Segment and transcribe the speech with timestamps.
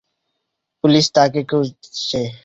[0.83, 2.21] Police তাকে খুঁজছে।